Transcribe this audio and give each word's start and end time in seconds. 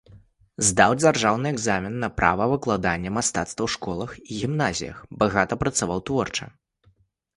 Здаў 0.67 0.91
дзяржаўны 1.01 1.47
экзамен 1.55 1.93
на 2.03 2.09
права 2.21 2.47
выкладання 2.53 3.13
мастацтва 3.17 3.53
ў 3.53 3.69
школах 3.77 4.09
і 4.29 4.41
гімназіях, 4.41 4.97
багата 5.25 5.53
працаваў 5.65 5.99
творча. 6.13 6.45